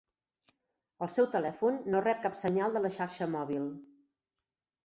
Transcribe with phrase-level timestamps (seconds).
[1.07, 3.71] El seu telèfon no rep cap senyal de la xarxa mòbil.